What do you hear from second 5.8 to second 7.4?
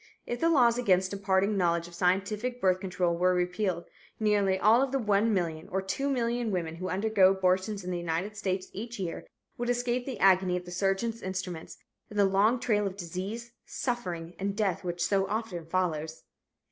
2,000,000 women who undergo